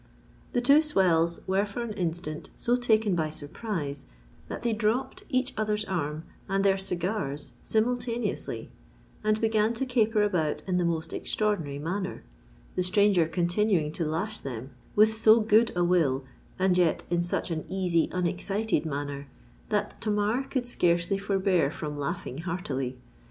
The 0.53 0.61
two 0.61 0.81
swells 0.81 1.47
were 1.47 1.63
for 1.67 1.83
an 1.83 1.93
instant 1.93 2.49
so 2.55 2.75
taken 2.75 3.13
by 3.13 3.29
surprise 3.29 4.07
that 4.47 4.63
they 4.63 4.73
dropped 4.73 5.23
each 5.29 5.53
other's 5.55 5.85
arm 5.85 6.23
and 6.49 6.63
their 6.65 6.75
cigars 6.75 7.53
simultaneously, 7.61 8.71
and 9.23 9.39
began 9.39 9.75
to 9.75 9.85
caper 9.85 10.23
about 10.23 10.63
in 10.67 10.77
the 10.77 10.85
most 10.85 11.13
extraordinary 11.13 11.77
manner, 11.77 12.23
the 12.75 12.81
stranger 12.81 13.27
continuing 13.27 13.91
to 13.91 14.03
lash 14.03 14.39
them 14.39 14.71
with 14.95 15.13
so 15.13 15.39
good 15.39 15.71
a 15.75 15.83
will, 15.83 16.23
and 16.57 16.79
yet 16.79 17.03
in 17.11 17.21
such 17.21 17.51
an 17.51 17.63
easy, 17.69 18.09
unexcited 18.11 18.87
manner, 18.87 19.27
that 19.69 20.01
Tamar 20.01 20.45
could 20.49 20.65
scarcely 20.65 21.19
forbear 21.19 21.69
from 21.69 21.95
laughing 21.95 22.39
heartily. 22.39 22.97